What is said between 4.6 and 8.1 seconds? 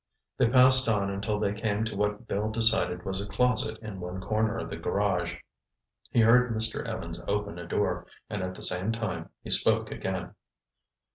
the garage. He heard Mr. Evans open a door,